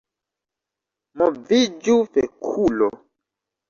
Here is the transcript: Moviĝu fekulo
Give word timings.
Moviĝu 1.23 2.01
fekulo 2.13 2.93